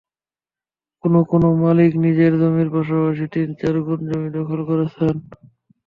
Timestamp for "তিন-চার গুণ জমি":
3.33-4.29